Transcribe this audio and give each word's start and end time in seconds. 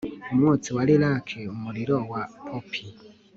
umwotsi 0.31 0.69
wa 0.75 0.83
lilac 0.87 1.27
umuriro 1.53 1.97
wa 2.11 2.21
poppy 2.45 2.83